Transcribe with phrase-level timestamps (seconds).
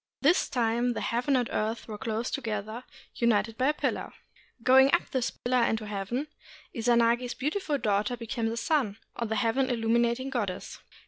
[0.19, 4.11] At this time the heaven and earth were close together, united by a pillar.
[4.63, 6.25] Going up this pillar into heaven,
[6.73, 10.79] Izanagi's beautiful daughter became the sun, or the Heaven illuminating Goddess.